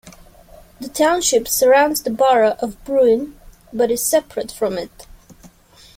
[0.79, 3.39] The township surrounds the borough of Bruin
[3.71, 5.05] but is separate from it.